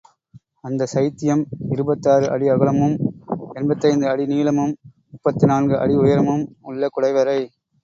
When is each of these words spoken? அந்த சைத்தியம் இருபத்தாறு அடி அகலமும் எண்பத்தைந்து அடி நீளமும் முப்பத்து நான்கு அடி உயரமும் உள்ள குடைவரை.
அந்த 0.63 0.83
சைத்தியம் 0.93 1.43
இருபத்தாறு 1.69 2.25
அடி 2.29 2.47
அகலமும் 2.47 2.95
எண்பத்தைந்து 3.55 4.07
அடி 4.07 4.25
நீளமும் 4.25 4.73
முப்பத்து 5.11 5.45
நான்கு 5.45 5.77
அடி 5.79 5.97
உயரமும் 6.01 6.45
உள்ள 6.63 6.91
குடைவரை. 6.91 7.39